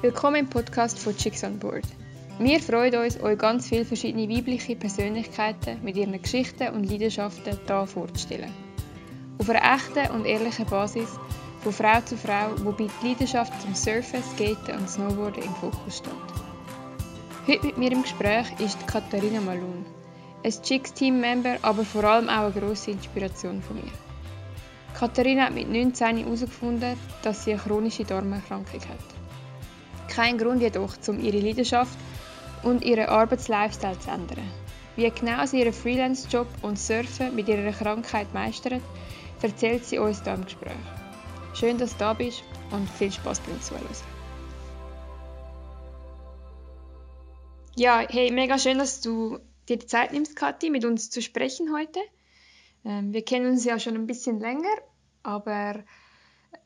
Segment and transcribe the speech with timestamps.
[0.00, 1.82] Willkommen im Podcast von Chicks on Board.
[2.38, 7.86] Wir freuen uns, euch ganz viele verschiedene weibliche Persönlichkeiten mit ihren Geschichten und Leidenschaften hier
[7.88, 8.52] vorzustellen.
[9.38, 11.18] Auf einer echten und ehrlichen Basis,
[11.64, 16.12] von Frau zu Frau, wobei die Leidenschaft zum Surfen, Skaten und Snowboarden im Fokus steht.
[17.48, 19.84] Heute mit mir im Gespräch ist Katharina Malun,
[20.44, 23.90] ein Chicks-Team-Member, aber vor allem auch eine grosse Inspiration von mir.
[24.96, 29.17] Katharina hat mit 19 herausgefunden, dass sie eine chronische Darmerkrankung hat.
[30.18, 31.96] Kein Grund jedoch, um ihre Leidenschaft
[32.64, 34.50] und ihren Arbeitslifestyle zu ändern.
[34.96, 38.82] Wie genau sie ihren Freelance-Job und Surfen mit ihrer Krankheit meistert,
[39.42, 40.72] erzählt sie uns hier im Gespräch.
[41.54, 42.42] Schön, dass du da bist
[42.72, 43.86] und viel Spaß beim Zuhören.
[47.76, 51.72] Ja, hey, mega schön, dass du dir die Zeit nimmst, Kathi, mit uns zu sprechen
[51.72, 52.00] heute.
[52.84, 54.78] Ähm, wir kennen uns ja schon ein bisschen länger,
[55.22, 55.84] aber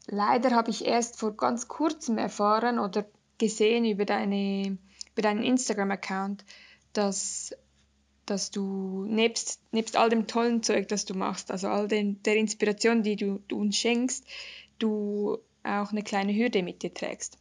[0.07, 3.05] leider habe ich erst vor ganz kurzem erfahren oder
[3.43, 4.79] gesehen über, deine,
[5.13, 6.45] über deinen Instagram-Account,
[6.93, 7.53] dass,
[8.25, 12.37] dass du nebst, nebst all dem tollen Zeug, das du machst, also all den, der
[12.37, 14.25] Inspiration, die du, du uns schenkst,
[14.79, 17.37] du auch eine kleine Hürde mit dir trägst.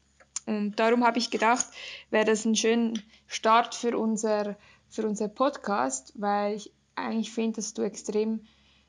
[0.48, 1.68] Und darum habe ich gedacht,
[2.10, 2.94] wäre das ein schöner
[3.28, 4.58] Start für unser,
[4.90, 8.42] für unser Podcast, weil ich eigentlich finde, dass du extrem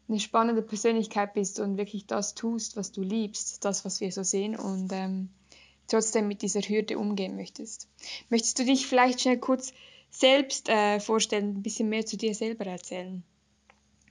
[0.09, 4.23] eine spannende Persönlichkeit bist und wirklich das tust, was du liebst, das, was wir so
[4.23, 5.29] sehen und ähm,
[5.93, 7.89] trotzdem mit dieser Hürde umgehen möchtest.
[8.29, 9.73] Möchtest du dich vielleicht schnell kurz
[10.11, 13.23] selbst äh, vorstellen, ein bisschen mehr zu dir selber erzählen?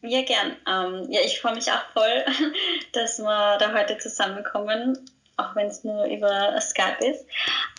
[0.01, 0.55] Ja, gern.
[0.67, 2.25] Ähm, ja, ich freue mich auch voll,
[2.93, 4.97] dass wir da heute zusammenkommen
[5.41, 7.25] auch wenn es nur über Skype ist.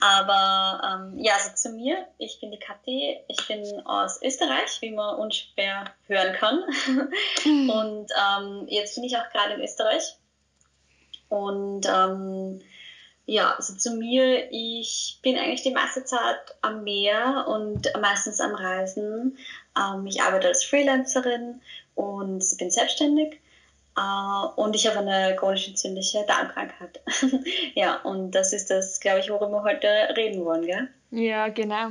[0.00, 4.90] Aber ähm, ja, also zu mir, ich bin die Kathi, ich bin aus Österreich, wie
[4.90, 6.64] man unschwer hören kann.
[7.44, 10.16] Und ähm, jetzt bin ich auch gerade in Österreich.
[11.28, 12.60] Und ähm,
[13.26, 18.54] ja, also zu mir, ich bin eigentlich die meiste Zeit am Meer und meistens am
[18.54, 19.38] Reisen.
[19.78, 21.60] Ähm, ich arbeite als Freelancerin
[21.94, 23.40] und bin selbstständig.
[23.94, 27.02] Uh, und ich habe eine chronisch entzündliche Darmkrankheit.
[27.74, 29.86] ja, und das ist das, glaube ich, worüber wir heute
[30.16, 30.88] reden wollen, gell?
[31.10, 31.90] Ja, genau.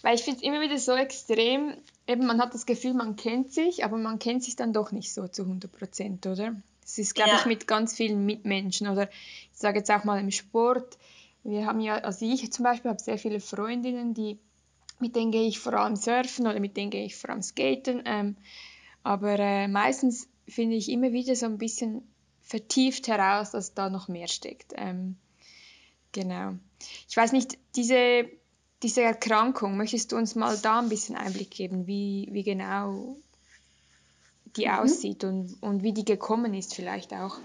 [0.00, 1.74] Weil ich finde es immer wieder so extrem,
[2.06, 5.12] eben man hat das Gefühl, man kennt sich, aber man kennt sich dann doch nicht
[5.12, 6.54] so zu 100 Prozent, oder?
[6.84, 7.38] Das ist, glaube ja.
[7.38, 10.98] ich, mit ganz vielen Mitmenschen oder ich sage jetzt auch mal im Sport.
[11.42, 14.38] Wir haben ja, also ich zum Beispiel habe sehr viele Freundinnen, die,
[15.00, 18.02] mit denen gehe ich vor allem surfen oder mit denen gehe ich vor allem skaten.
[18.04, 18.36] Ähm,
[19.02, 22.02] aber äh, meistens finde ich immer wieder so ein bisschen
[22.42, 24.74] vertieft heraus, dass da noch mehr steckt.
[24.76, 25.16] Ähm,
[26.12, 26.54] genau.
[27.08, 28.28] Ich weiß nicht, diese,
[28.82, 33.16] diese Erkrankung, möchtest du uns mal da ein bisschen Einblick geben, wie, wie genau
[34.56, 34.74] die mhm.
[34.74, 37.36] aussieht und, und wie die gekommen ist vielleicht auch?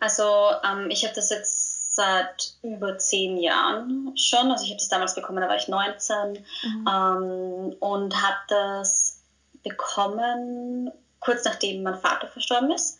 [0.00, 0.24] Also
[0.64, 4.50] ähm, ich habe das jetzt seit über zehn Jahren schon.
[4.50, 6.88] Also ich habe das damals bekommen, da war ich 19 mhm.
[6.88, 9.20] ähm, und habe das
[9.62, 10.92] bekommen
[11.26, 12.98] kurz nachdem mein Vater verstorben ist.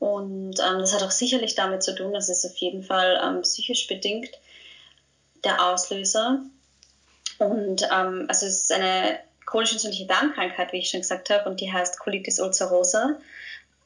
[0.00, 3.42] Und ähm, das hat auch sicherlich damit zu tun, dass es auf jeden Fall ähm,
[3.42, 4.30] psychisch bedingt
[5.44, 6.40] der Auslöser.
[7.38, 11.60] Und ähm, also es ist eine chronisch entzündliche Darmkrankheit, wie ich schon gesagt habe, und
[11.60, 13.18] die heißt Colitis ulcerosa.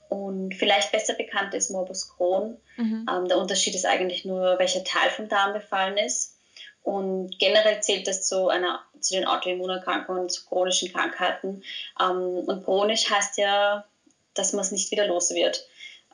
[0.08, 2.56] Und vielleicht besser bekannt ist Morbus Crohn.
[2.76, 3.06] Mhm.
[3.10, 6.36] Ähm, der Unterschied ist eigentlich nur, welcher Teil vom Darm befallen ist.
[6.82, 11.62] Und generell zählt das zu, einer, zu den Autoimmunerkrankungen, zu chronischen Krankheiten.
[12.00, 13.84] Ähm, und chronisch heißt ja,
[14.32, 15.66] dass man es nicht wieder los wird,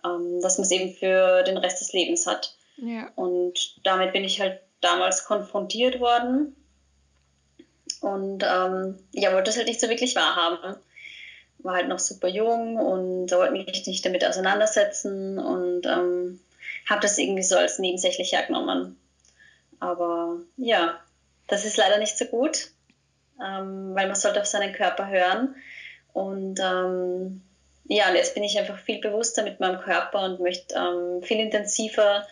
[0.05, 2.57] ähm, dass man es eben für den Rest des Lebens hat.
[2.77, 3.11] Ja.
[3.15, 6.57] Und damit bin ich halt damals konfrontiert worden
[8.05, 10.77] und ähm, ja, wollte das halt nicht so wirklich wahrhaben.
[11.61, 16.39] War halt noch super jung und wollte mich nicht damit auseinandersetzen und ähm,
[16.87, 19.01] habe das irgendwie so als nebensächlich genommen.
[19.81, 21.01] Aber ja,
[21.49, 22.69] das ist leider nicht so gut,
[23.43, 25.55] ähm, weil man sollte auf seinen Körper hören.
[26.13, 27.41] Und ähm,
[27.87, 31.41] ja, und jetzt bin ich einfach viel bewusster mit meinem Körper und möchte ähm, viel
[31.41, 32.27] intensiver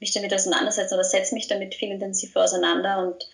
[0.00, 2.98] mich damit auseinandersetzen oder setze mich damit viel intensiver auseinander.
[2.98, 3.26] Und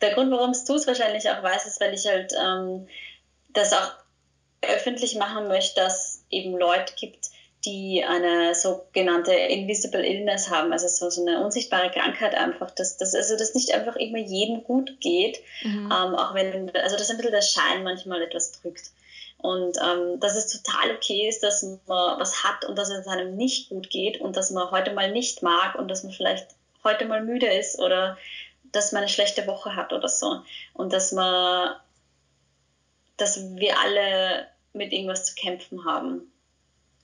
[0.00, 2.88] der Grund, warum du es wahrscheinlich auch weißt, ist, weil ich halt ähm,
[3.50, 3.92] das auch
[4.62, 7.30] öffentlich machen möchte, dass eben Leute gibt,
[7.64, 13.14] die eine sogenannte Invisible Illness haben, also so, so eine unsichtbare Krankheit einfach, dass, dass
[13.14, 15.86] also das nicht einfach immer jedem gut geht, mhm.
[15.86, 18.90] ähm, auch wenn, also dass ein bisschen der Schein manchmal etwas drückt.
[19.38, 21.80] Und ähm, dass es total okay ist, dass man
[22.18, 25.42] was hat und dass es einem nicht gut geht und dass man heute mal nicht
[25.42, 26.46] mag und dass man vielleicht
[26.84, 28.18] heute mal müde ist oder
[28.72, 30.42] dass man eine schlechte Woche hat oder so.
[30.74, 31.76] Und dass man,
[33.16, 36.32] dass wir alle mit irgendwas zu kämpfen haben.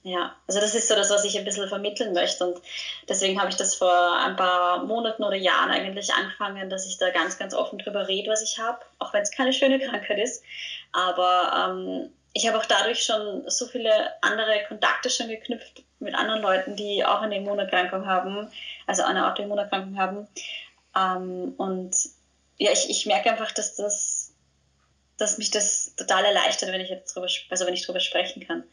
[0.03, 2.45] ja, also das ist so das, was ich ein bisschen vermitteln möchte.
[2.47, 2.61] Und
[3.09, 7.09] deswegen habe ich das vor ein paar Monaten oder Jahren eigentlich angefangen, dass ich da
[7.09, 10.43] ganz, ganz offen drüber rede, was ich habe, auch wenn es keine schöne Krankheit ist.
[10.93, 13.91] Aber ähm, ich habe auch dadurch schon so viele
[14.21, 18.49] andere Kontakte schon geknüpft mit anderen Leuten, die auch eine Immunerkrankung haben,
[18.85, 20.27] also eine Autoimmunerkrankung haben.
[20.97, 21.95] Ähm, und
[22.57, 24.33] ja, ich, ich merke einfach, dass das,
[25.17, 28.63] dass mich das total erleichtert, wenn ich jetzt drüber, also wenn ich drüber sprechen kann.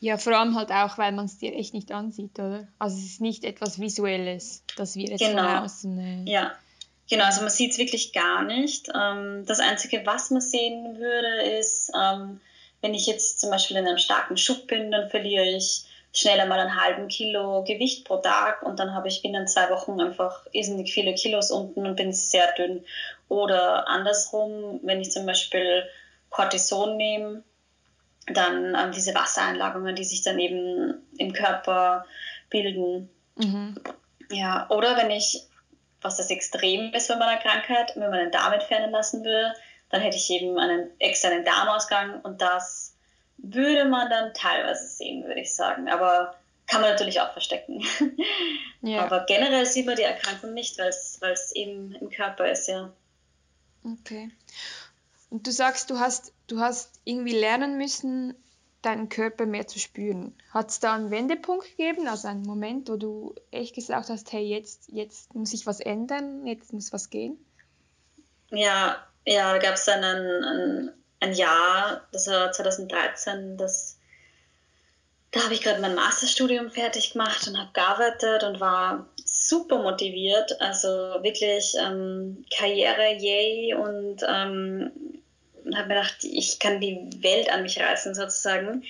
[0.00, 2.68] Ja, vor allem halt auch, weil man es dir echt nicht ansieht, oder?
[2.78, 5.42] Also es ist nicht etwas Visuelles, das wir jetzt genau.
[5.42, 6.26] von außen...
[6.26, 6.52] Äh, ja,
[7.10, 8.88] genau, also man sieht es wirklich gar nicht.
[8.94, 12.40] Ähm, das Einzige, was man sehen würde, ist, ähm,
[12.80, 16.58] wenn ich jetzt zum Beispiel in einem starken Schub bin, dann verliere ich schneller mal
[16.58, 20.92] einen halben Kilo Gewicht pro Tag und dann habe ich binnen zwei Wochen einfach irrsinnig
[20.92, 22.84] viele Kilos unten und bin sehr dünn.
[23.28, 25.84] Oder andersrum, wenn ich zum Beispiel
[26.30, 27.42] Cortison nehme,
[28.26, 32.04] dann ähm, diese Wassereinlagungen, die sich dann eben im Körper
[32.50, 33.08] bilden.
[33.36, 33.76] Mhm.
[34.30, 35.42] Ja, oder wenn ich,
[36.02, 39.54] was das extrem ist bei meiner Krankheit, wenn man den Darm entfernen lassen würde,
[39.90, 42.97] dann hätte ich eben einen externen Darmausgang und das
[43.38, 45.88] würde man dann teilweise sehen, würde ich sagen.
[45.88, 46.34] Aber
[46.66, 47.84] kann man natürlich auch verstecken.
[48.80, 49.04] Ja.
[49.04, 52.92] Aber generell sieht man die Erkrankung nicht, weil es eben im Körper ist, ja.
[53.82, 54.30] Okay.
[55.30, 58.34] Und du sagst, du hast, du hast irgendwie lernen müssen,
[58.82, 60.34] deinen Körper mehr zu spüren.
[60.52, 64.44] Hat es da einen Wendepunkt gegeben, also einen Moment, wo du echt gesagt hast, hey,
[64.44, 67.36] jetzt, jetzt muss ich was ändern, jetzt muss was gehen?
[68.50, 73.98] Ja, ja, da gab es dann ein, ein, ein, Jahr, das war 2013, das,
[75.32, 80.60] da habe ich gerade mein Masterstudium fertig gemacht und habe gearbeitet und war super motiviert,
[80.60, 83.74] also wirklich ähm, Karriere, yay.
[83.74, 84.90] Und ähm,
[85.74, 88.84] habe mir gedacht, ich kann die Welt an mich reißen sozusagen.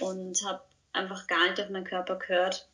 [0.00, 2.66] Und habe einfach gar nicht auf meinen Körper gehört.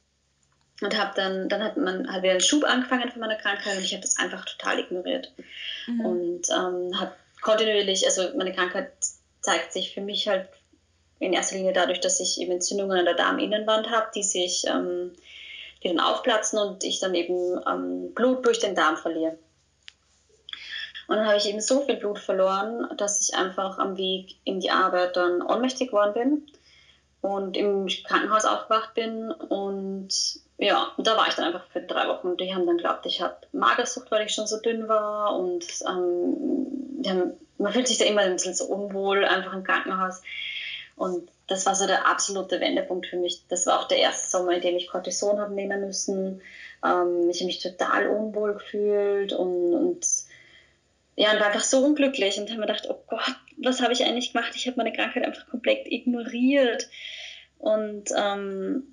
[0.80, 3.84] Und habe dann, dann hat man hat wieder einen Schub angefangen von meiner Krankheit und
[3.84, 5.32] ich habe das einfach total ignoriert.
[5.86, 6.00] Mhm.
[6.00, 7.12] und ähm, habe
[7.42, 8.92] kontinuierlich, also meine Krankheit
[9.40, 10.48] zeigt sich für mich halt
[11.18, 15.12] in erster Linie dadurch, dass ich eben Entzündungen an der Darminnenwand habe, die sich ähm,
[15.82, 19.38] die dann aufplatzen und ich dann eben ähm, Blut durch den Darm verliere.
[21.08, 24.60] Und dann habe ich eben so viel Blut verloren, dass ich einfach am Weg in
[24.60, 26.46] die Arbeit dann ohnmächtig geworden bin
[27.20, 29.30] und im Krankenhaus aufgewacht bin.
[29.30, 30.08] Und
[30.62, 32.36] ja, und da war ich dann einfach für drei Wochen.
[32.36, 35.36] Die haben dann geglaubt, ich habe Magersucht, weil ich schon so dünn war.
[35.36, 40.22] Und ähm, haben, man fühlt sich da immer ein bisschen so unwohl, einfach im Krankenhaus.
[40.94, 43.42] Und das war so der absolute Wendepunkt für mich.
[43.48, 46.40] Das war auch der erste Sommer, in dem ich Cortison habe nehmen müssen.
[46.84, 50.06] Ähm, ich habe mich total unwohl gefühlt und, und
[51.16, 54.04] ja, und war einfach so unglücklich und habe mir gedacht, oh Gott, was habe ich
[54.04, 54.52] eigentlich gemacht?
[54.54, 56.88] Ich habe meine Krankheit einfach komplett ignoriert.
[57.58, 58.91] Und ähm,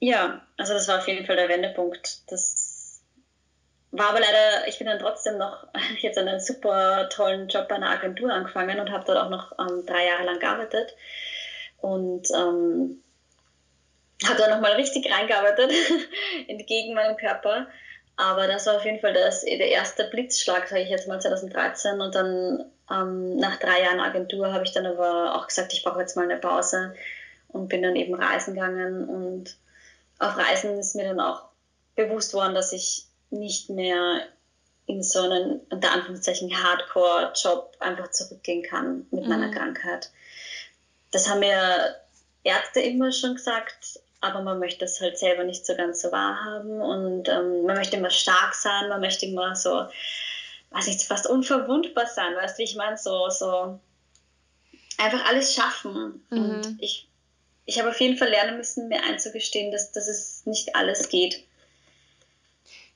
[0.00, 2.30] ja, also das war auf jeden Fall der Wendepunkt.
[2.30, 3.00] Das
[3.90, 5.66] war aber leider, ich bin dann trotzdem noch
[6.00, 9.84] jetzt einen super tollen Job bei einer Agentur angefangen und habe dort auch noch ähm,
[9.86, 10.94] drei Jahre lang gearbeitet.
[11.78, 13.02] Und ähm,
[14.24, 15.70] habe da nochmal richtig reingearbeitet,
[16.48, 17.68] entgegen meinem Körper.
[18.16, 22.00] Aber das war auf jeden Fall das, der erste Blitzschlag, sage ich jetzt mal 2013.
[22.00, 26.00] Und dann ähm, nach drei Jahren Agentur habe ich dann aber auch gesagt, ich brauche
[26.00, 26.94] jetzt mal eine Pause
[27.48, 29.06] und bin dann eben reisen gegangen.
[29.06, 29.56] Und
[30.18, 31.44] auf Reisen ist mir dann auch
[31.94, 34.22] bewusst worden, dass ich nicht mehr
[34.86, 39.28] in so einen, unter Anführungszeichen, Hardcore-Job einfach zurückgehen kann mit mhm.
[39.28, 40.10] meiner Krankheit.
[41.10, 41.96] Das haben mir
[42.44, 46.80] Ärzte immer schon gesagt, aber man möchte es halt selber nicht so ganz so wahrhaben
[46.80, 49.86] und ähm, man möchte immer stark sein, man möchte immer so,
[50.70, 53.78] weiß nicht, fast unverwundbar sein, weißt du, wie ich meine, so, so
[54.98, 56.24] einfach alles schaffen.
[56.30, 56.38] Mhm.
[56.38, 57.08] Und ich,
[57.66, 61.44] ich habe auf jeden Fall lernen müssen, mir einzugestehen, dass, dass es nicht alles geht.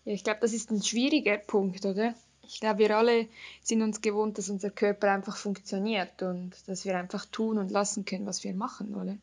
[0.05, 2.15] Ja, ich glaube, das ist ein schwieriger Punkt, oder?
[2.47, 3.29] Ich glaube, wir alle
[3.63, 8.05] sind uns gewohnt, dass unser Körper einfach funktioniert und dass wir einfach tun und lassen
[8.05, 9.17] können, was wir machen, oder?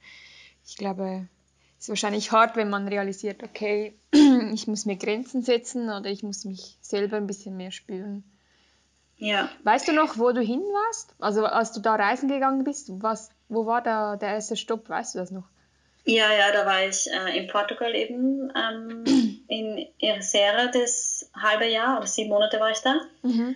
[0.65, 1.27] Ich glaube,
[1.79, 3.93] ist wahrscheinlich hart, wenn man realisiert, okay,
[4.53, 8.23] ich muss mir Grenzen setzen oder ich muss mich selber ein bisschen mehr spüren.
[9.17, 9.49] Ja.
[9.63, 11.15] Weißt du noch, wo du hin warst?
[11.19, 14.89] Also als du da reisen gegangen bist, was, wo war da der erste Stopp?
[14.89, 15.45] Weißt du das noch?
[16.05, 19.03] Ja, ja, da war ich äh, in Portugal eben, ähm,
[19.47, 23.01] in Ericeira das halbe Jahr oder sieben Monate war ich da.
[23.23, 23.55] Mhm.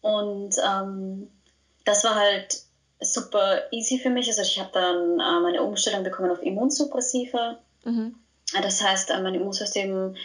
[0.00, 1.30] Und ähm,
[1.84, 2.62] das war halt
[3.00, 4.28] super easy für mich.
[4.28, 7.58] Also ich habe dann äh, meine Umstellung bekommen auf Immunsuppressiva.
[7.84, 8.16] Mhm.
[8.60, 10.16] Das heißt, äh, mein Immunsystem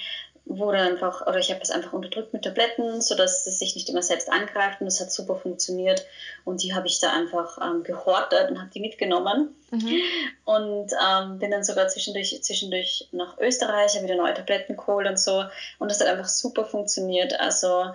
[0.49, 4.01] wurde einfach, oder ich habe es einfach unterdrückt mit Tabletten, sodass es sich nicht immer
[4.01, 6.05] selbst angreift und das hat super funktioniert.
[6.45, 9.55] Und die habe ich da einfach ähm, gehortet und habe die mitgenommen.
[9.71, 10.01] Mhm.
[10.45, 15.19] Und ähm, bin dann sogar zwischendurch, zwischendurch nach Österreich, habe wieder neue Tabletten geholt und
[15.19, 15.43] so.
[15.79, 17.39] Und das hat einfach super funktioniert.
[17.39, 17.85] Also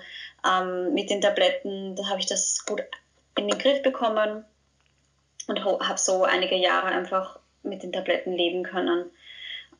[0.46, 2.82] ähm, mit den Tabletten, da habe ich das gut
[3.36, 4.44] in den Griff bekommen
[5.48, 9.10] und habe so einige Jahre einfach mit den Tabletten leben können.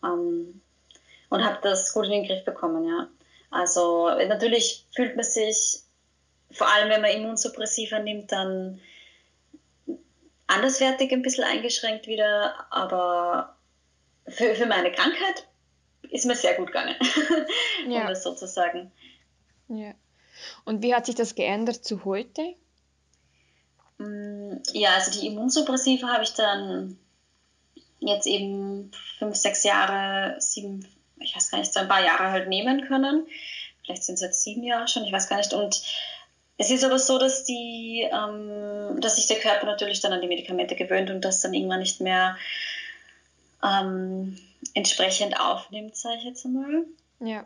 [0.04, 0.62] Ähm,
[1.32, 3.08] und habe das gut in den Griff bekommen, ja.
[3.50, 5.80] Also natürlich fühlt man sich,
[6.50, 8.80] vor allem wenn man Immunsuppressiva nimmt, dann
[10.46, 13.56] anderswertig ein bisschen eingeschränkt wieder, aber
[14.28, 15.48] für, für meine Krankheit
[16.10, 16.96] ist mir sehr gut gegangen,
[17.88, 18.02] ja.
[18.02, 18.92] um das so zu sagen.
[19.68, 19.94] Ja.
[20.66, 22.42] Und wie hat sich das geändert zu heute?
[23.96, 26.98] Mm, ja, also die Immunsuppressiva habe ich dann
[28.00, 30.86] jetzt eben fünf, sechs Jahre, sieben,
[31.22, 33.26] ich weiß gar nicht, so ein paar Jahre halt nehmen können.
[33.84, 35.52] Vielleicht sind es jetzt sieben Jahre schon, ich weiß gar nicht.
[35.52, 35.82] Und
[36.58, 40.28] es ist aber so, dass die, ähm, dass sich der Körper natürlich dann an die
[40.28, 42.36] Medikamente gewöhnt und das dann irgendwann nicht mehr
[43.64, 44.38] ähm,
[44.74, 46.84] entsprechend aufnimmt, sage ich jetzt einmal.
[47.20, 47.44] Ja.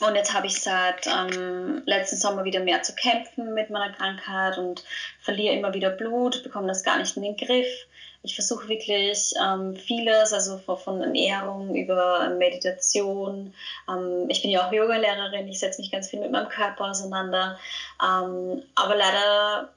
[0.00, 4.58] Und jetzt habe ich seit ähm, letzten Sommer wieder mehr zu kämpfen mit meiner Krankheit
[4.58, 4.84] und
[5.20, 7.86] verliere immer wieder Blut, bekomme das gar nicht in den Griff
[8.26, 13.54] ich versuche wirklich ähm, vieles, also von, von, Ernährung über Meditation.
[13.88, 17.58] Ähm, ich bin ja auch Yogalehrerin, ich setze mich ganz viel mit meinem Körper auseinander.
[18.02, 19.72] Ähm, aber leider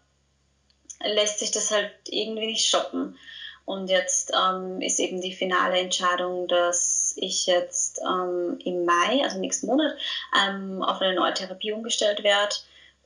[1.03, 3.17] lässt sich das halt irgendwie nicht stoppen.
[3.65, 9.39] Und jetzt ähm, ist eben die finale Entscheidung, dass ich jetzt ähm, im Mai, also
[9.39, 9.95] nächsten Monat,
[10.35, 12.55] ähm, auf eine neue Therapie umgestellt werde.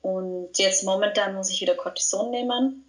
[0.01, 2.85] Und jetzt momentan muss ich wieder Cortison nehmen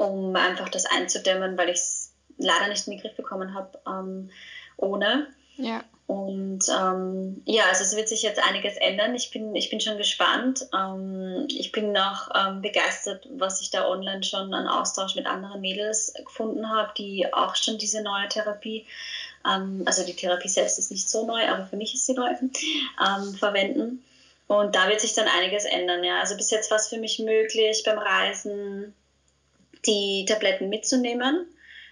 [0.00, 4.30] um einfach das einzudämmen, weil ich es leider nicht in den Griff bekommen habe ähm,
[4.78, 5.26] ohne.
[5.56, 5.84] Ja.
[6.06, 9.14] Und ähm, ja, also es wird sich jetzt einiges ändern.
[9.14, 10.66] Ich bin, ich bin schon gespannt.
[10.74, 15.60] Ähm, ich bin auch ähm, begeistert, was ich da online schon an Austausch mit anderen
[15.60, 18.86] Mädels gefunden habe, die auch schon diese neue Therapie,
[19.46, 22.30] ähm, also die Therapie selbst ist nicht so neu, aber für mich ist sie neu,
[22.30, 24.02] ähm, verwenden.
[24.48, 26.02] Und da wird sich dann einiges ändern.
[26.02, 26.20] Ja.
[26.20, 28.94] Also bis jetzt war es für mich möglich, beim Reisen
[29.86, 31.46] die Tabletten mitzunehmen.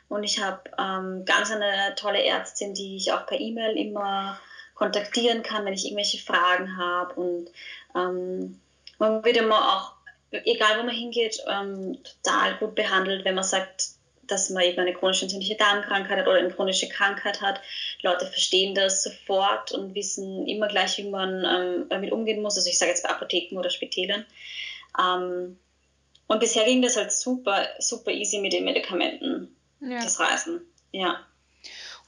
[0.09, 4.41] Und ich habe ähm, ganz eine tolle Ärztin, die ich auch per E-Mail immer
[4.75, 7.15] kontaktieren kann, wenn ich irgendwelche Fragen habe.
[7.15, 7.51] Und
[7.95, 8.61] ähm,
[8.99, 9.93] man wird immer auch,
[10.31, 13.91] egal wo man hingeht, ähm, total gut behandelt, wenn man sagt,
[14.29, 17.61] dass man eben eine chronisch entzündliche Darmkrankheit hat oder eine chronische Krankheit hat.
[18.01, 22.57] Die Leute verstehen das sofort und wissen immer gleich, wie man ähm, damit umgehen muss.
[22.57, 24.25] Also ich sage jetzt bei Apotheken oder Spitälern.
[24.99, 25.59] Ähm,
[26.29, 30.03] und bisher ging das halt super, super easy mit den Medikamenten, ja.
[30.03, 30.61] das Reisen.
[30.93, 31.21] Ja.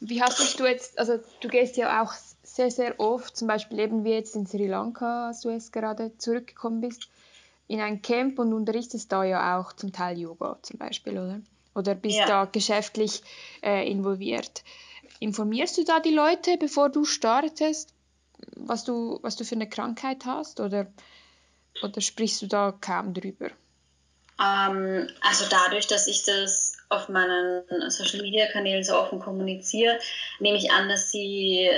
[0.01, 2.13] Und wie hast du jetzt, also du gehst ja auch
[2.43, 6.17] sehr, sehr oft, zum Beispiel eben wie jetzt in Sri Lanka, als du jetzt gerade
[6.19, 7.09] zurückgekommen bist,
[7.67, 11.41] in ein Camp und unterrichtest da ja auch zum Teil Yoga zum Beispiel, oder?
[11.75, 12.27] Oder bist ja.
[12.27, 13.23] da geschäftlich
[13.63, 14.65] äh, involviert.
[15.21, 17.95] Informierst du da die Leute, bevor du startest,
[18.57, 20.61] was du, was du für eine Krankheit hast?
[20.61, 20.87] Oder,
[21.83, 23.51] oder sprichst du da kaum drüber?
[24.41, 29.99] Ähm, also dadurch, dass ich das auf meinen Social-Media-Kanälen so offen kommuniziere,
[30.39, 31.69] nehme ich an, dass sie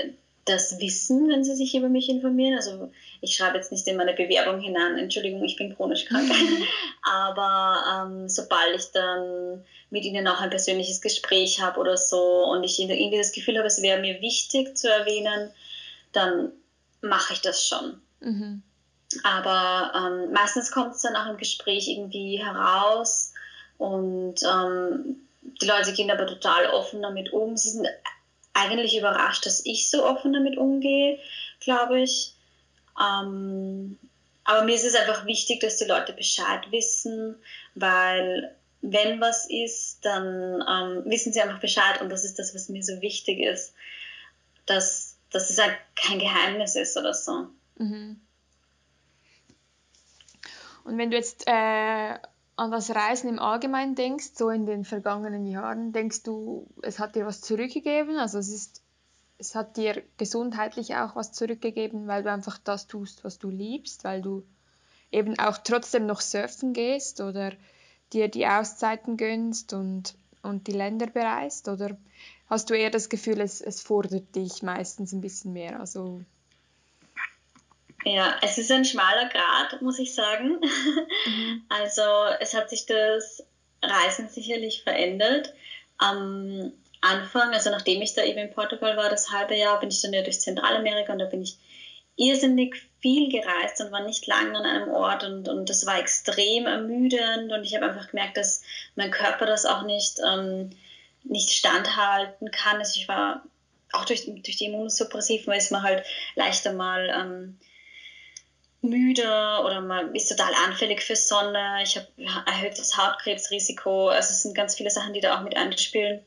[0.44, 2.56] das wissen, wenn sie sich über mich informieren.
[2.56, 2.90] Also
[3.20, 6.30] ich schreibe jetzt nicht in meine Bewerbung hinein, Entschuldigung, ich bin chronisch krank.
[7.02, 12.64] Aber ähm, sobald ich dann mit ihnen auch ein persönliches Gespräch habe oder so und
[12.64, 15.50] ich irgendwie das Gefühl habe, es wäre mir wichtig zu erwähnen,
[16.12, 16.52] dann
[17.00, 18.00] mache ich das schon.
[18.20, 18.62] Mhm.
[19.24, 23.32] Aber ähm, meistens kommt es dann auch im Gespräch irgendwie heraus
[23.78, 27.56] und ähm, die Leute gehen aber total offen damit um.
[27.56, 27.88] Sie sind
[28.54, 31.18] eigentlich überrascht, dass ich so offen damit umgehe,
[31.60, 32.34] glaube ich.
[33.00, 33.98] Ähm,
[34.44, 37.36] aber mir ist es einfach wichtig, dass die Leute Bescheid wissen,
[37.74, 42.68] weil wenn was ist, dann ähm, wissen sie einfach Bescheid und das ist das, was
[42.68, 43.74] mir so wichtig ist,
[44.66, 47.46] dass, dass es halt kein Geheimnis ist oder so.
[47.78, 48.20] Mhm.
[50.84, 52.18] Und wenn du jetzt äh,
[52.56, 57.14] an das Reisen im Allgemeinen denkst, so in den vergangenen Jahren, denkst du, es hat
[57.14, 58.16] dir was zurückgegeben?
[58.18, 58.82] Also es ist,
[59.38, 64.04] es hat dir gesundheitlich auch was zurückgegeben, weil du einfach das tust, was du liebst,
[64.04, 64.44] weil du
[65.10, 67.52] eben auch trotzdem noch surfen gehst oder
[68.12, 71.68] dir die Auszeiten gönnst und, und die Länder bereist?
[71.68, 71.96] Oder
[72.46, 75.80] hast du eher das Gefühl, es, es fordert dich meistens ein bisschen mehr?
[75.80, 76.22] Also
[78.04, 80.60] ja, es ist ein schmaler Grad, muss ich sagen.
[80.60, 81.62] Mhm.
[81.68, 82.02] Also
[82.40, 83.44] es hat sich das
[83.82, 85.52] Reisen sicherlich verändert.
[85.98, 90.00] Am Anfang, also nachdem ich da eben in Portugal war, das halbe Jahr, bin ich
[90.02, 91.56] dann ja durch Zentralamerika und da bin ich
[92.16, 96.66] irrsinnig viel gereist und war nicht lange an einem Ort und, und das war extrem
[96.66, 98.62] ermüdend und ich habe einfach gemerkt, dass
[98.94, 100.70] mein Körper das auch nicht, ähm,
[101.24, 102.76] nicht standhalten kann.
[102.76, 103.42] Also ich war
[103.92, 106.04] auch durch, durch die Immunsuppressiven ist man halt
[106.34, 107.58] leichter mal ähm,
[108.82, 109.24] müde
[109.64, 111.78] oder man ist total anfällig für Sonne.
[111.82, 112.08] Ich habe
[112.46, 114.08] erhöhtes Hautkrebsrisiko.
[114.08, 116.20] Also es sind ganz viele Sachen, die da auch mit einspielen.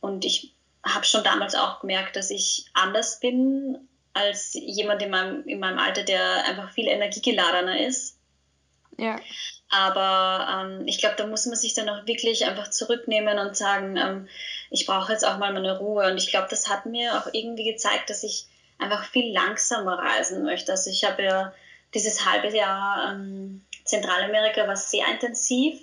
[0.00, 0.52] Und ich
[0.84, 3.78] habe schon damals auch gemerkt, dass ich anders bin
[4.12, 8.18] als jemand in meinem, in meinem Alter, der einfach viel energiegeladener ist.
[8.98, 9.16] Ja.
[9.70, 13.96] Aber ähm, ich glaube, da muss man sich dann auch wirklich einfach zurücknehmen und sagen,
[13.96, 14.28] ähm,
[14.70, 16.10] ich brauche jetzt auch mal meine Ruhe.
[16.10, 18.46] Und ich glaube, das hat mir auch irgendwie gezeigt, dass ich
[18.78, 20.72] einfach viel langsamer reisen möchte.
[20.72, 21.52] Also ich habe ja
[21.94, 25.80] dieses halbe Jahr ähm, Zentralamerika war sehr intensiv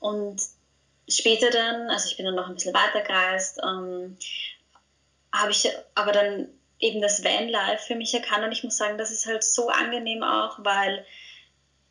[0.00, 0.40] und
[1.08, 4.16] später dann, also ich bin dann noch ein bisschen weiter gereist, ähm,
[5.32, 6.48] habe ich aber dann
[6.78, 10.22] eben das Vanlife für mich erkannt und ich muss sagen, das ist halt so angenehm
[10.22, 11.04] auch, weil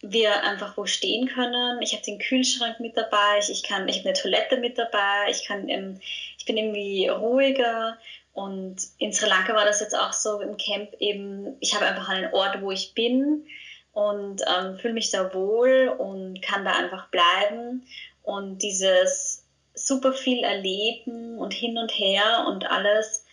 [0.02, 1.82] wir einfach wo stehen können.
[1.82, 5.30] Ich habe den Kühlschrank mit dabei, ich, ich kann, ich habe eine Toilette mit dabei,
[5.30, 6.00] ich kann, ähm,
[6.38, 7.98] ich bin irgendwie ruhiger
[8.36, 12.10] und in Sri Lanka war das jetzt auch so im Camp eben, ich habe einfach
[12.10, 13.48] einen Ort, wo ich bin
[13.94, 17.88] und ähm, fühle mich da wohl und kann da einfach bleiben
[18.24, 23.26] und dieses super viel erleben und hin und her und alles,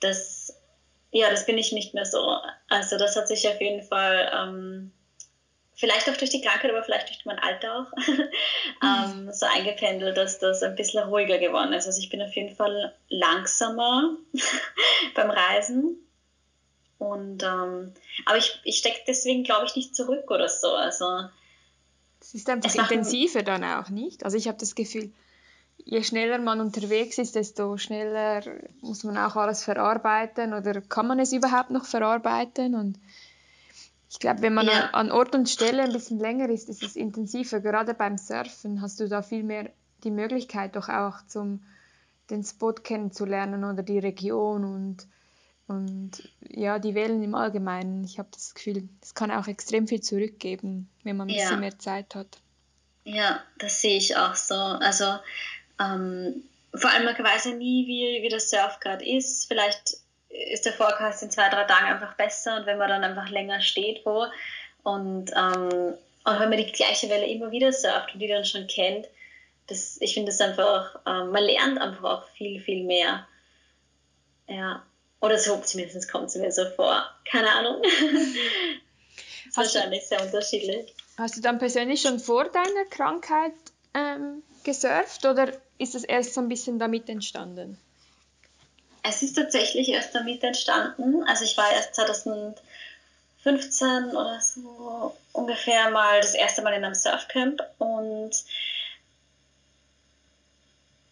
[0.00, 0.60] das
[1.12, 2.36] ja, das bin ich nicht mehr so.
[2.68, 4.92] Also das hat sich auf jeden Fall, ähm,
[5.80, 7.92] vielleicht auch durch die Krankheit, aber vielleicht durch mein Alter auch,
[8.82, 9.32] ähm, mhm.
[9.32, 11.86] so eingependelt, dass das ein bisschen ruhiger geworden ist.
[11.86, 14.16] Also ich bin auf jeden Fall langsamer
[15.14, 15.96] beim Reisen.
[16.98, 17.94] Und ähm,
[18.26, 20.68] aber ich, ich stecke deswegen, glaube ich, nicht zurück oder so.
[20.68, 21.06] Also
[22.20, 24.22] es ist einfach intensiver dann auch nicht.
[24.26, 25.10] Also ich habe das Gefühl,
[25.78, 28.42] je schneller man unterwegs ist, desto schneller
[28.82, 32.74] muss man auch alles verarbeiten oder kann man es überhaupt noch verarbeiten.
[32.74, 32.98] Und
[34.10, 34.90] ich glaube, wenn man ja.
[34.90, 37.60] an Ort und Stelle ein bisschen länger ist, ist es intensiver.
[37.60, 39.70] Gerade beim Surfen hast du da viel mehr
[40.02, 41.62] die Möglichkeit, doch auch zum
[42.28, 45.06] den Spot kennenzulernen oder die Region und,
[45.68, 48.04] und ja, die Wellen im Allgemeinen.
[48.04, 51.42] Ich habe das Gefühl, es kann auch extrem viel zurückgeben, wenn man ein ja.
[51.42, 52.38] bisschen mehr Zeit hat.
[53.04, 54.54] Ja, das sehe ich auch so.
[54.54, 55.04] Also
[55.80, 56.42] ähm,
[56.74, 59.46] vor allem, man weiß ja nie, wie, wie das Surf gerade ist.
[59.46, 59.98] Vielleicht
[60.30, 63.60] ist der Forecast in zwei, drei Tagen einfach besser und wenn man dann einfach länger
[63.60, 64.26] steht wo
[64.82, 68.66] und, ähm, und wenn man die gleiche Welle immer wieder surft und die dann schon
[68.66, 69.08] kennt,
[69.66, 73.26] das, ich finde das einfach, ähm, man lernt einfach auch viel, viel mehr.
[74.48, 74.84] Ja.
[75.20, 77.04] Oder so, zumindest kommt es mir so vor.
[77.30, 77.82] Keine Ahnung.
[79.48, 80.94] ist wahrscheinlich sehr unterschiedlich.
[81.16, 83.52] Hast du dann persönlich schon vor deiner Krankheit
[83.94, 87.78] ähm, gesurft oder ist das erst so ein bisschen damit entstanden?
[89.02, 91.22] Es ist tatsächlich erst damit entstanden.
[91.24, 92.56] Also ich war erst 2015
[94.10, 98.32] oder so ungefähr mal das erste Mal in einem Surfcamp und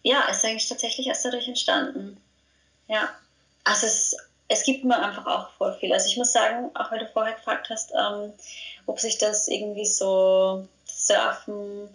[0.03, 2.21] ja, es ist eigentlich tatsächlich erst dadurch entstanden.
[2.89, 3.09] Ja,
[3.65, 4.17] also es,
[4.49, 5.93] es gibt mir einfach auch voll viel.
[5.93, 8.33] Also ich muss sagen, auch weil du vorher gefragt hast, ähm,
[8.87, 11.89] ob sich das irgendwie so Surfen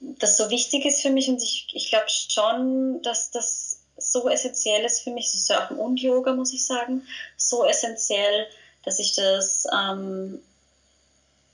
[0.00, 4.84] das so wichtig ist für mich und ich, ich glaube schon, dass das so essentiell
[4.84, 7.06] ist für mich, so Surfen und Yoga, muss ich sagen,
[7.36, 8.46] so essentiell,
[8.84, 10.40] dass ich das ähm,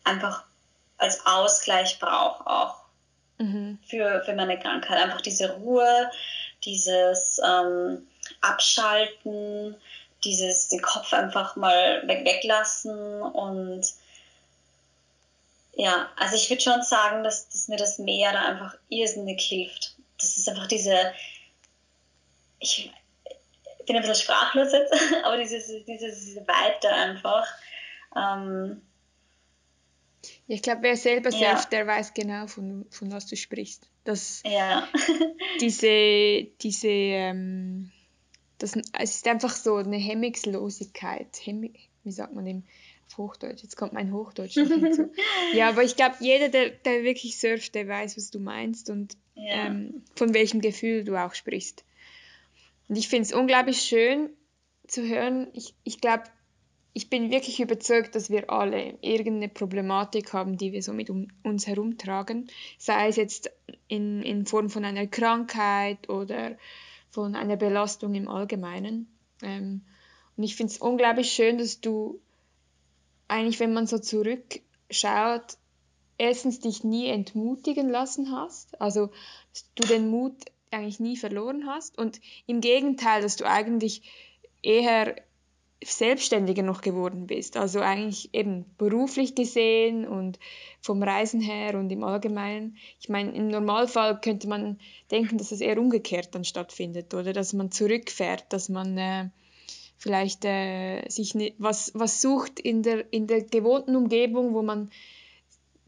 [0.05, 0.45] einfach
[0.99, 2.77] als Ausgleich brauche auch
[3.39, 3.79] mhm.
[3.87, 4.99] für, für meine Krankheit.
[5.03, 6.11] Einfach diese Ruhe,
[6.65, 8.07] dieses ähm,
[8.41, 9.77] Abschalten,
[10.25, 13.87] dieses den Kopf einfach mal weg, weglassen und
[15.75, 19.95] ja, also ich würde schon sagen, dass, dass mir das Meer da einfach irrsinnig hilft.
[20.21, 21.13] Das ist einfach diese,
[22.63, 22.93] ich
[23.87, 24.95] bin ein bisschen sprachlos jetzt,
[25.25, 27.47] aber dieses, dieses, diese Weite einfach.
[28.17, 28.83] Ähm,
[30.47, 31.57] ich glaube, wer selber ja.
[31.57, 33.89] surft, der weiß genau, von, von was du sprichst.
[34.05, 34.89] Das, ja.
[35.61, 37.91] diese, diese, ähm,
[38.59, 41.41] das, es ist einfach so eine Hemmungslosigkeit.
[41.45, 42.65] Hemmig, wie sagt man dem?
[43.19, 43.63] Hochdeutsch.
[43.63, 45.11] Jetzt kommt mein Hochdeutsch noch hinzu.
[45.55, 49.19] ja, aber ich glaube, jeder, der, der wirklich surft, der weiß, was du meinst und
[49.35, 49.67] ja.
[49.67, 51.85] ähm, von welchem Gefühl du auch sprichst.
[52.93, 54.29] Und ich finde es unglaublich schön
[54.87, 55.49] zu hören.
[55.55, 56.25] Ich, ich glaube,
[56.93, 61.29] ich bin wirklich überzeugt, dass wir alle irgendeine Problematik haben, die wir so mit um,
[61.43, 62.51] uns herumtragen.
[62.77, 63.51] Sei es jetzt
[63.89, 66.59] in, in Form von einer Krankheit oder
[67.09, 69.11] von einer Belastung im Allgemeinen.
[69.41, 69.87] Ähm,
[70.37, 72.21] und ich finde es unglaublich schön, dass du
[73.27, 75.57] eigentlich, wenn man so zurückschaut,
[76.19, 79.07] erstens dich nie entmutigen lassen hast, also
[79.55, 80.37] dass du den Mut
[80.73, 84.03] eigentlich nie verloren hast und im Gegenteil, dass du eigentlich
[84.63, 85.17] eher
[85.85, 87.57] selbstständiger noch geworden bist.
[87.57, 90.39] Also eigentlich eben beruflich gesehen und
[90.81, 92.77] vom Reisen her und im Allgemeinen.
[93.01, 94.79] Ich meine, im Normalfall könnte man
[95.11, 97.33] denken, dass es eher umgekehrt dann stattfindet, oder?
[97.33, 99.29] Dass man zurückfährt, dass man äh,
[99.99, 104.91] vielleicht äh, sich ne, was, was sucht in der, in der gewohnten Umgebung, wo man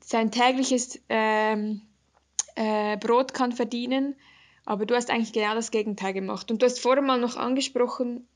[0.01, 1.83] sein tägliches ähm,
[2.57, 4.17] äh, Brot kann verdienen.
[4.65, 6.51] Aber du hast eigentlich genau das Gegenteil gemacht.
[6.51, 8.27] Und du hast vorher mal noch angesprochen,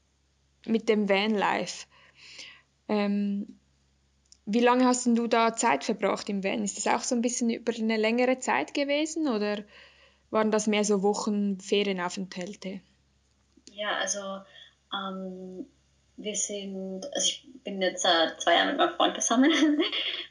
[0.67, 1.87] mit dem Vanlife.
[2.89, 3.59] Ähm,
[4.45, 6.65] wie lange hast du da Zeit verbracht im Van?
[6.65, 9.65] Ist das auch so ein bisschen über eine längere Zeit gewesen oder
[10.31, 12.81] waren das mehr so Wochen Ferienaufenthalte?
[13.73, 14.41] Ja, also
[14.93, 15.67] ähm,
[16.17, 19.53] wir sind, also ich bin jetzt seit zwei Jahren mit meinem Freund zusammen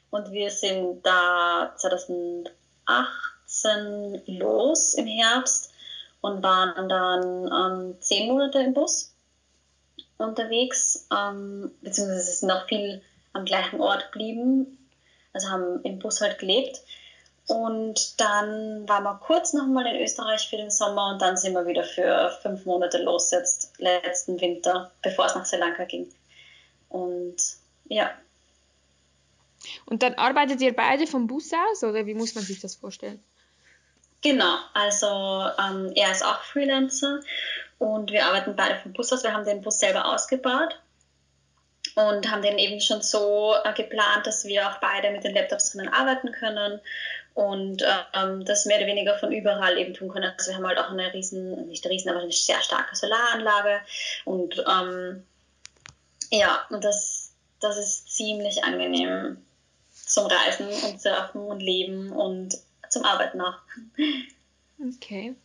[0.10, 5.74] und wir sind da 2018 los im Herbst
[6.22, 9.14] und waren dann ähm, zehn Monate im Bus
[10.18, 13.02] unterwegs, ähm, beziehungsweise sind noch viel
[13.34, 14.78] am gleichen Ort geblieben,
[15.34, 16.82] also haben im Bus halt gelebt.
[17.48, 21.66] Und dann waren wir kurz nochmal in Österreich für den Sommer und dann sind wir
[21.66, 26.12] wieder für fünf Monate los jetzt letzten Winter, bevor es nach Sri Lanka ging.
[26.90, 27.38] Und
[27.86, 28.12] ja.
[29.86, 33.24] Und dann arbeitet ihr beide vom Bus aus oder wie muss man sich das vorstellen?
[34.22, 35.08] Genau, also
[35.60, 37.20] ähm, er ist auch Freelancer
[37.78, 39.24] und wir arbeiten beide vom Bus aus.
[39.24, 40.80] Wir haben den Bus selber ausgebaut
[41.96, 45.72] und haben den eben schon so äh, geplant, dass wir auch beide mit den Laptops
[45.72, 46.82] drinnen arbeiten können
[47.36, 47.84] und
[48.16, 50.34] ähm, das mehr oder weniger von überall eben tun können.
[50.36, 53.82] Also wir haben halt auch eine riesen, nicht riesen, aber eine sehr starke Solaranlage
[54.26, 55.24] und ähm,
[56.32, 59.46] ja, und das, das ist ziemlich angenehm
[59.94, 62.58] zum Reisen und Surfen und Leben und
[62.90, 63.58] zum Arbeiten auch.
[64.96, 65.36] Okay.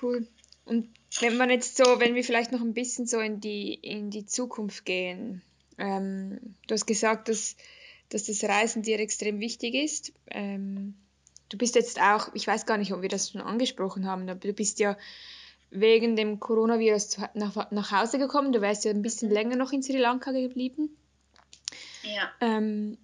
[0.00, 0.26] Cool.
[0.64, 0.88] Und
[1.20, 4.26] wenn man jetzt so, wenn wir vielleicht noch ein bisschen so in die, in die
[4.26, 5.42] Zukunft gehen,
[5.78, 7.56] ähm, du hast gesagt, dass,
[8.08, 10.12] dass das Reisen dir extrem wichtig ist.
[10.30, 10.94] Ähm,
[11.48, 14.40] du bist jetzt auch, ich weiß gar nicht, ob wir das schon angesprochen haben, aber
[14.40, 14.96] du bist ja
[15.70, 18.52] wegen dem Coronavirus nach, nach Hause gekommen.
[18.52, 19.34] Du wärst ja ein bisschen mhm.
[19.34, 20.96] länger noch in Sri Lanka geblieben.
[22.02, 22.30] Ja.
[22.40, 22.98] Ähm,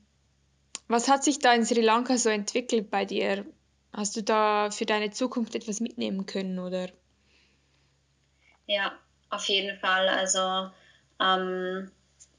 [0.92, 3.46] was hat sich da in Sri Lanka so entwickelt bei dir?
[3.92, 6.88] Hast du da für deine Zukunft etwas mitnehmen können oder?
[8.66, 8.92] Ja,
[9.30, 10.08] auf jeden Fall.
[10.08, 10.70] Also
[11.20, 11.90] ähm,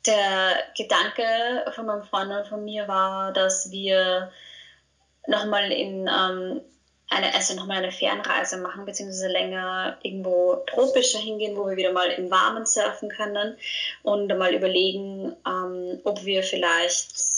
[0.06, 4.32] der Gedanke von meinem Freund und von mir war, dass wir
[5.28, 6.62] nochmal in ähm,
[7.10, 12.10] eine, also nochmal eine Fernreise machen, beziehungsweise länger irgendwo tropischer hingehen, wo wir wieder mal
[12.10, 13.58] im Warmen surfen können
[14.04, 17.33] und mal überlegen, ähm, ob wir vielleicht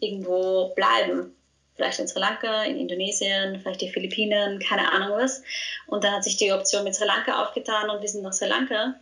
[0.00, 1.36] irgendwo bleiben
[1.76, 5.42] vielleicht in Sri Lanka, in Indonesien, vielleicht die Philippinen, keine Ahnung was.
[5.86, 8.48] Und dann hat sich die Option mit Sri Lanka aufgetan und wir sind nach Sri
[8.48, 8.94] Lanka.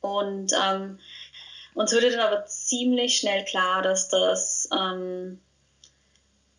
[0.00, 0.98] Und ähm,
[1.74, 5.40] uns wurde dann aber ziemlich schnell klar, dass das, ähm,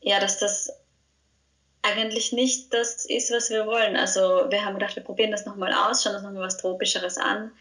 [0.02, 0.72] ja, dass das
[1.82, 3.98] eigentlich nicht das ist, was wir wollen.
[3.98, 7.52] Also wir haben gedacht, wir probieren das nochmal aus, schauen uns nochmal was Tropischeres an.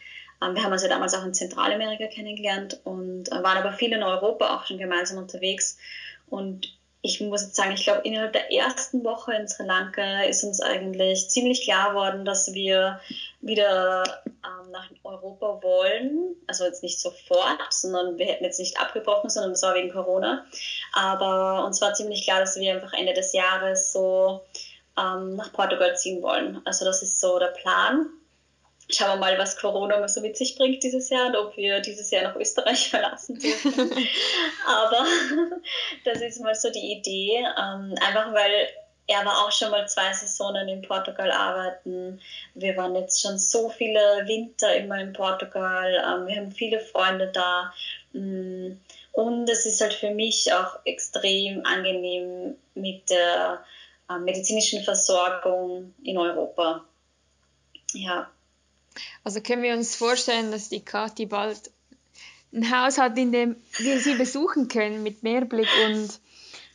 [0.43, 3.93] Ähm, wir haben uns ja damals auch in Zentralamerika kennengelernt und äh, waren aber viel
[3.93, 5.79] in Europa auch schon gemeinsam unterwegs.
[6.29, 10.45] Und ich muss jetzt sagen, ich glaube, innerhalb der ersten Woche in Sri Lanka ist
[10.45, 13.01] uns eigentlich ziemlich klar worden, dass wir
[13.41, 14.05] wieder
[14.45, 16.37] ähm, nach Europa wollen.
[16.47, 20.45] Also jetzt nicht sofort, sondern wir hätten jetzt nicht abgebrochen, sondern das war wegen Corona.
[20.93, 24.43] Aber uns war ziemlich klar, dass wir einfach Ende des Jahres so
[24.99, 26.61] ähm, nach Portugal ziehen wollen.
[26.67, 28.11] Also das ist so der Plan
[28.91, 32.11] schauen wir mal, was Corona so mit sich bringt dieses Jahr und ob wir dieses
[32.11, 33.73] Jahr noch Österreich verlassen dürfen.
[34.67, 35.07] Aber
[36.05, 38.69] das ist mal so die Idee, ähm, einfach weil
[39.07, 42.21] er war auch schon mal zwei Saisonen in Portugal arbeiten.
[42.55, 45.95] Wir waren jetzt schon so viele Winter immer in Portugal.
[45.95, 47.73] Ähm, wir haben viele Freunde da.
[48.13, 48.79] Mm,
[49.13, 53.65] und es ist halt für mich auch extrem angenehm mit der
[54.09, 56.85] äh, medizinischen Versorgung in Europa.
[57.95, 58.31] Ja,
[59.25, 61.71] also können wir uns vorstellen, dass die Kathi bald
[62.53, 66.21] ein Haus hat, in dem wir sie besuchen können mit Meerblick und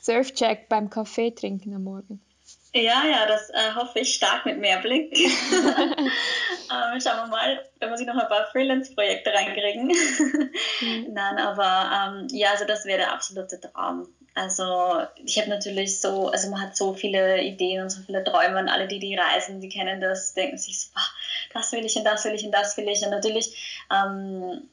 [0.02, 2.22] Surfcheck beim Kaffee trinken am Morgen.
[2.74, 5.18] Ja, ja, das äh, hoffe ich stark mit Mehrblick.
[5.18, 9.88] ähm, schauen wir mal, wenn wir sich noch ein paar Freelance-Projekte reinkriegen.
[10.82, 11.08] mhm.
[11.14, 14.10] Nein, aber ähm, ja, also das wäre der absolute Traum.
[14.34, 18.60] Also ich habe natürlich so, also man hat so viele Ideen und so viele Träume
[18.60, 20.90] und alle, die die reisen, die kennen das, denken sich so,
[21.56, 23.04] das will ich und das will ich und das will ich.
[23.04, 24.70] Und natürlich ähm,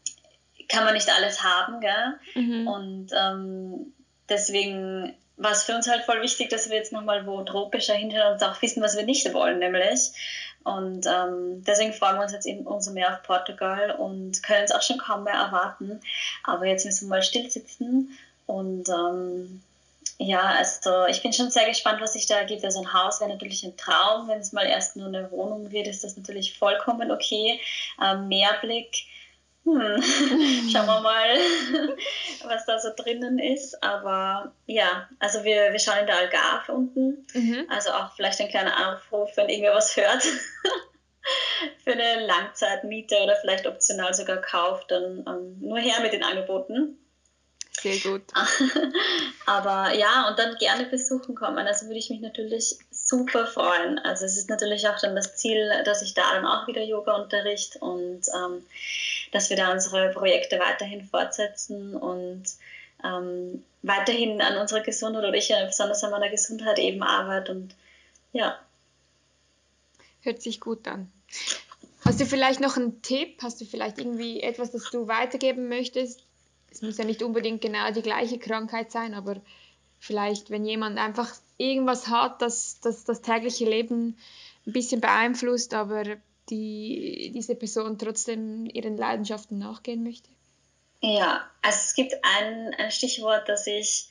[0.69, 2.19] kann man nicht alles haben, gell?
[2.35, 2.67] Mhm.
[2.67, 3.93] Und ähm,
[4.29, 8.35] deswegen war es für uns halt voll wichtig, dass wir jetzt nochmal wo tropischer hinschauen
[8.35, 10.13] und auch wissen, was wir nicht wollen, nämlich.
[10.65, 14.73] Und ähm, deswegen freuen wir uns jetzt eben umso mehr auf Portugal und können es
[14.73, 16.01] auch schon kaum mehr erwarten.
[16.45, 18.17] Aber jetzt müssen wir mal still sitzen
[18.47, 19.63] und ähm,
[20.23, 22.65] ja, also ich bin schon sehr gespannt, was sich da ergibt.
[22.65, 24.29] Also ein Haus wäre natürlich ein Traum.
[24.29, 27.61] Wenn es mal erst nur eine Wohnung wird, ist das natürlich vollkommen okay.
[28.03, 29.05] Ähm, Mehrblick,
[29.65, 30.03] hm,
[30.73, 31.37] schauen wir mal,
[32.45, 33.83] was da so drinnen ist.
[33.83, 37.27] Aber ja, also wir, wir schauen in der Algarve unten.
[37.35, 37.67] Mhm.
[37.69, 40.23] Also auch vielleicht ein kleiner Aufruf, wenn irgendwer was hört.
[41.85, 46.99] Für eine Langzeitmiete oder vielleicht optional sogar Kauf, dann ähm, nur her mit den Angeboten.
[47.83, 48.23] Sehr gut.
[49.47, 51.67] Aber ja, und dann gerne besuchen kommen.
[51.67, 53.99] Also würde ich mich natürlich super freuen.
[53.99, 57.17] Also es ist natürlich auch dann das Ziel, dass ich da dann auch wieder Yoga
[57.17, 58.65] unterrichte und ähm,
[59.33, 62.45] dass wir da unsere Projekte weiterhin fortsetzen und
[63.03, 67.75] ähm, weiterhin an unserer Gesundheit oder ich besonders an meiner Gesundheit eben arbeite und
[68.33, 68.59] ja.
[70.21, 71.11] Hört sich gut an.
[72.05, 73.43] Hast du vielleicht noch einen Tipp?
[73.43, 76.23] Hast du vielleicht irgendwie etwas, das du weitergeben möchtest?
[76.73, 79.41] Es muss ja nicht unbedingt genau die gleiche Krankheit sein, aber
[79.99, 84.17] vielleicht, wenn jemand einfach irgendwas hat, das das, das tägliche Leben
[84.67, 86.05] ein bisschen beeinflusst, aber
[86.49, 90.29] die, diese Person trotzdem ihren Leidenschaften nachgehen möchte?
[91.01, 94.09] Ja, also es gibt ein, ein Stichwort, das ich,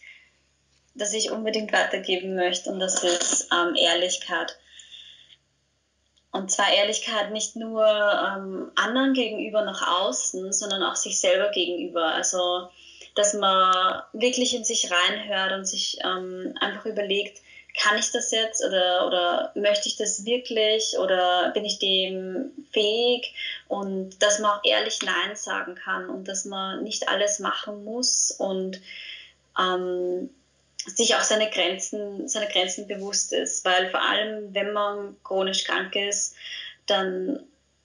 [0.93, 4.57] das ich unbedingt weitergeben möchte und das ist ähm, Ehrlichkeit.
[6.31, 12.05] Und zwar Ehrlichkeit nicht nur ähm, anderen gegenüber nach außen, sondern auch sich selber gegenüber.
[12.05, 12.69] Also,
[13.15, 17.41] dass man wirklich in sich reinhört und sich ähm, einfach überlegt,
[17.77, 23.33] kann ich das jetzt oder, oder möchte ich das wirklich oder bin ich dem fähig
[23.67, 28.31] und dass man auch ehrlich Nein sagen kann und dass man nicht alles machen muss
[28.31, 28.81] und
[29.57, 30.29] ähm,
[30.87, 35.95] sich auch seine Grenzen, seine Grenzen bewusst ist, weil vor allem, wenn man chronisch krank
[35.95, 36.35] ist,
[36.87, 37.39] dann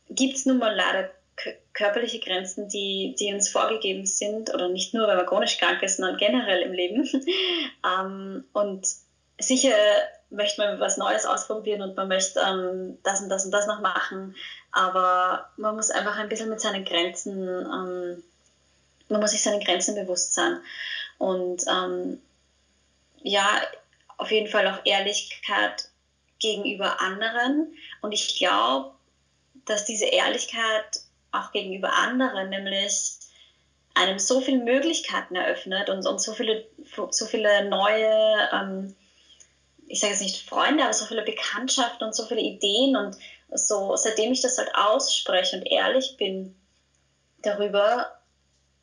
[0.09, 1.11] gibt es nun mal leider
[1.75, 5.97] körperliche Grenzen, die, die uns vorgegeben sind, oder nicht nur, wenn man chronisch krank ist,
[5.97, 7.07] sondern generell im Leben.
[7.85, 8.87] ähm, und
[9.39, 9.75] sicher
[10.31, 13.81] möchte man was Neues ausprobieren und man möchte ähm, das und das und das noch
[13.81, 14.35] machen,
[14.73, 18.23] aber man muss einfach ein bisschen mit seinen Grenzen, ähm,
[19.09, 20.59] man muss sich seinen Grenzen bewusst sein.
[21.19, 22.21] Und ähm,
[23.27, 23.61] ja,
[24.19, 25.89] auf jeden Fall auch Ehrlichkeit
[26.39, 27.75] gegenüber anderen.
[28.01, 28.95] Und ich glaube,
[29.65, 31.01] dass diese Ehrlichkeit
[31.33, 33.17] auch gegenüber anderen nämlich
[33.95, 36.67] einem so viele Möglichkeiten eröffnet und, und so, viele,
[37.11, 38.95] so viele neue, ähm,
[39.89, 43.17] ich sage jetzt nicht Freunde, aber so viele Bekanntschaften und so viele Ideen und
[43.53, 46.55] so, seitdem ich das halt ausspreche und ehrlich bin
[47.43, 48.16] darüber,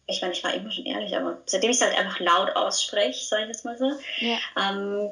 [0.06, 3.24] ich meine, ich war immer schon ehrlich, aber seitdem ich es halt einfach laut ausspreche,
[3.24, 4.38] sage ich jetzt mal so, ja.
[4.58, 5.10] ähm,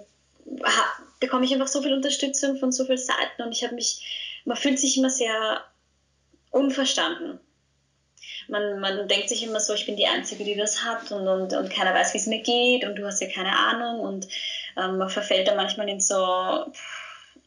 [1.20, 4.58] bekomme ich einfach so viel Unterstützung von so vielen Seiten und ich habe mich, man
[4.58, 5.64] fühlt sich immer sehr
[6.50, 7.40] unverstanden.
[8.48, 11.54] Man, man denkt sich immer so, ich bin die Einzige, die das hat und, und,
[11.54, 14.28] und keiner weiß, wie es mir geht und du hast ja keine Ahnung und
[14.78, 16.66] ähm, man verfällt da manchmal in so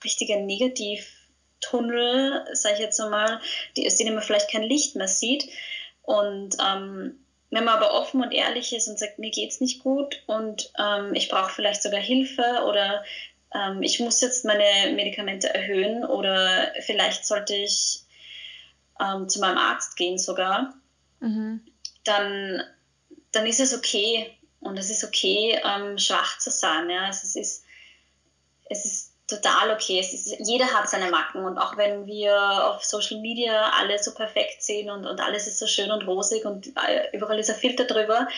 [0.03, 3.41] richtige Negativtunnel, sage ich jetzt mal,
[3.77, 5.47] die, aus denen man vielleicht kein Licht mehr sieht
[6.03, 7.24] und ähm,
[7.55, 10.73] wenn man aber offen und ehrlich ist und sagt, mir geht es nicht gut und
[10.77, 13.05] ähm, ich brauche vielleicht sogar Hilfe oder
[13.55, 18.03] ähm, ich muss jetzt meine Medikamente erhöhen oder vielleicht sollte ich
[19.01, 20.75] ähm, zu meinem Arzt gehen sogar,
[21.21, 21.65] mhm.
[22.03, 22.61] dann,
[23.31, 26.91] dann ist es okay und es ist okay, ähm, schwach zu sein.
[26.91, 27.09] Ja?
[27.09, 27.65] Es ist,
[28.69, 29.99] es ist total okay.
[29.99, 34.15] Es ist, jeder hat seine Macken und auch wenn wir auf Social Media alle so
[34.15, 36.73] perfekt sehen und, und alles ist so schön und rosig und
[37.13, 38.29] überall ist ein Filter drüber.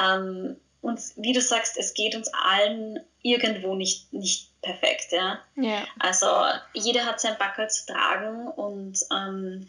[0.00, 5.12] Ähm, und wie du sagst, es geht uns allen irgendwo nicht, nicht perfekt.
[5.12, 5.38] Ja?
[5.56, 5.82] ja.
[5.98, 6.26] Also
[6.74, 9.66] jeder hat sein Backel zu tragen und ähm,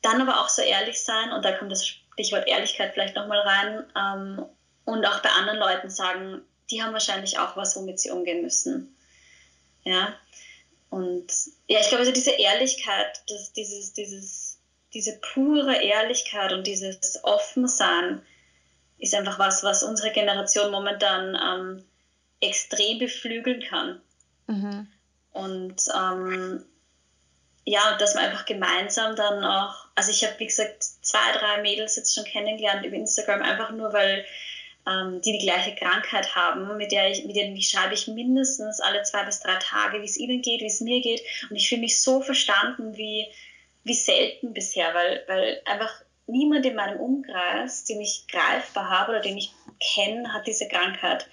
[0.00, 3.84] dann aber auch so ehrlich sein und da kommt das Stichwort Ehrlichkeit vielleicht nochmal rein
[3.96, 4.46] ähm,
[4.84, 8.94] und auch bei anderen Leuten sagen, die haben wahrscheinlich auch was, womit sie umgehen müssen.
[9.84, 10.14] Ja.
[10.90, 11.26] Und
[11.66, 14.58] ja, ich glaube, also diese Ehrlichkeit, das, dieses, dieses,
[14.94, 18.22] diese pure Ehrlichkeit und dieses Offensein
[18.98, 21.84] ist einfach was, was unsere Generation momentan ähm,
[22.40, 24.00] extrem beflügeln kann.
[24.46, 24.88] Mhm.
[25.32, 26.64] Und ähm,
[27.64, 31.96] ja, dass man einfach gemeinsam dann auch, also ich habe, wie gesagt, zwei, drei Mädels
[31.96, 34.24] jetzt schon kennengelernt über Instagram, einfach nur weil
[34.88, 38.80] ähm, die die gleiche Krankheit haben, mit, der ich, mit denen ich schreibe ich mindestens
[38.80, 41.22] alle zwei bis drei Tage, wie es ihnen geht, wie es mir geht.
[41.50, 43.26] Und ich fühle mich so verstanden wie,
[43.84, 45.92] wie selten bisher, weil, weil einfach
[46.26, 49.52] niemand in meinem Umkreis, den ich greifbar habe oder den ich
[49.94, 51.26] kenne, hat diese Krankheit.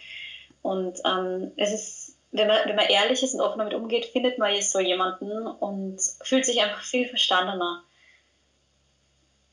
[0.61, 4.37] Und ähm, es ist wenn man, wenn man ehrlich ist und offen damit umgeht, findet
[4.37, 7.83] man jetzt so jemanden und fühlt sich einfach viel verstandener.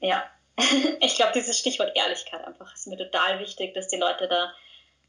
[0.01, 0.25] Ja,
[1.01, 4.53] ich glaube, dieses Stichwort Ehrlichkeit einfach ist mir total wichtig, dass die Leute da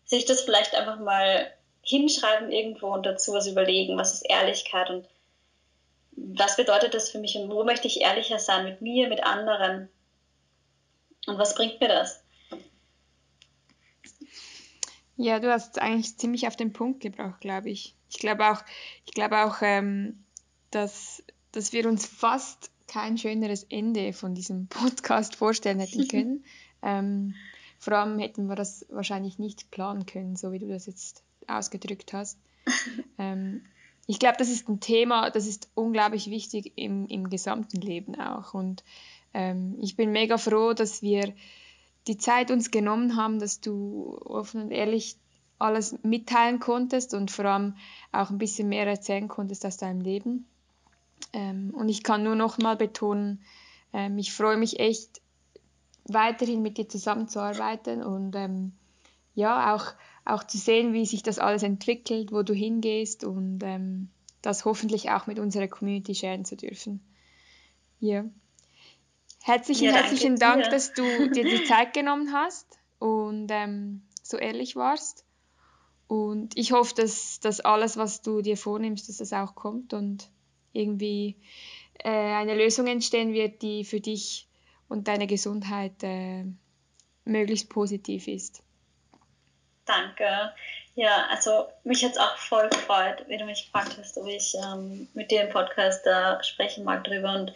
[0.05, 1.51] sich das vielleicht einfach mal
[1.81, 5.07] hinschreiben irgendwo und dazu was überlegen, was ist Ehrlichkeit und
[6.15, 9.89] was bedeutet das für mich und wo möchte ich ehrlicher sein mit mir, mit anderen
[11.25, 12.23] und was bringt mir das?
[15.15, 17.95] Ja, du hast eigentlich ziemlich auf den Punkt gebracht, glaube ich.
[18.09, 18.63] Ich glaube auch,
[19.05, 20.23] ich glaube auch, ähm,
[20.71, 26.45] dass, dass wir uns fast kein schöneres Ende von diesem Podcast vorstellen hätten können.
[26.81, 27.33] ähm,
[27.79, 32.13] vor allem hätten wir das wahrscheinlich nicht planen können, so wie du das jetzt ausgedrückt
[32.13, 32.37] hast.
[33.17, 33.65] ähm,
[34.05, 38.53] ich glaube, das ist ein Thema, das ist unglaublich wichtig im, im gesamten Leben auch.
[38.53, 38.83] Und
[39.33, 41.33] ähm, ich bin mega froh, dass wir
[42.07, 45.17] die Zeit uns genommen haben, dass du offen und ehrlich
[45.57, 47.75] alles mitteilen konntest und vor allem
[48.11, 50.45] auch ein bisschen mehr erzählen konntest aus deinem Leben.
[51.31, 53.43] Ähm, und ich kann nur noch mal betonen,
[53.93, 55.21] ähm, ich freue mich echt,
[56.05, 58.73] weiterhin mit dir zusammenzuarbeiten und ähm,
[59.35, 59.93] ja, auch,
[60.25, 64.09] auch zu sehen, wie sich das alles entwickelt, wo du hingehst und ähm,
[64.41, 67.01] das hoffentlich auch mit unserer Community sharen zu dürfen.
[67.99, 68.25] Ja.
[69.41, 74.75] Herzlichen, ja, herzlichen Dank, dass du dir die Zeit genommen hast und ähm, so ehrlich
[74.75, 75.25] warst.
[76.07, 80.29] Und ich hoffe, dass, dass alles, was du dir vornimmst, dass das auch kommt und
[80.73, 81.35] irgendwie
[82.03, 84.47] äh, eine Lösung entstehen wird, die für dich
[84.89, 86.43] und deine Gesundheit äh,
[87.25, 88.61] möglichst positiv ist.
[89.85, 90.53] Danke.
[90.95, 94.55] Ja, also mich hat es auch voll gefreut, wie du mich gefragt hast, ob ich
[94.55, 97.33] ähm, mit dir im Podcast da sprechen mag drüber.
[97.33, 97.53] Und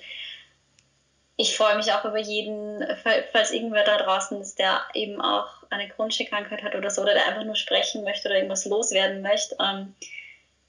[1.35, 2.83] ich freue mich auch über jeden,
[3.31, 7.13] falls irgendwer da draußen ist, der eben auch eine chronische Krankheit hat oder so, oder
[7.13, 9.93] der einfach nur sprechen möchte oder irgendwas loswerden möchte, ähm,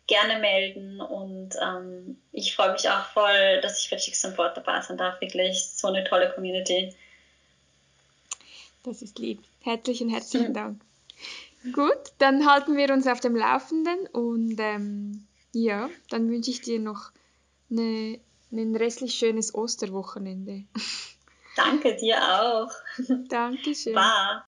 [0.08, 1.00] gerne melden.
[1.00, 4.98] Und ähm, ich freue mich auch voll, dass ich für Chicks on Board dabei sein
[4.98, 5.20] darf.
[5.20, 6.92] Wirklich so eine tolle Community.
[8.82, 9.40] Das ist lieb.
[9.62, 10.54] Herzlichen, herzlichen mhm.
[10.54, 10.80] Dank.
[11.72, 16.78] Gut, dann halten wir uns auf dem Laufenden und ähm, ja, dann wünsche ich dir
[16.78, 17.10] noch
[17.70, 18.18] eine
[18.52, 20.64] ein restlich schönes Osterwochenende.
[21.56, 22.70] Danke dir auch.
[23.28, 23.94] Dankeschön.
[23.94, 24.42] Bye.